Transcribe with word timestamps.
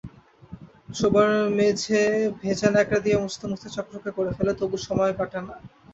শোবার 0.93 1.27
মেঝে 1.57 2.01
ভেজা 2.39 2.67
ন্যাকড়া 2.71 2.99
দিয়ে 2.99 3.17
মুছতে-মুছতে 3.21 3.67
চকচকে 3.75 4.11
করে 4.17 4.31
ফেলে, 4.37 4.51
তবু 4.59 4.75
সময় 4.87 5.13
কাটে 5.19 5.39
না। 5.41 5.55